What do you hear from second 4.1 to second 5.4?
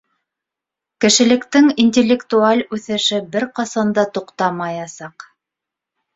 туҡтамаясаҡ.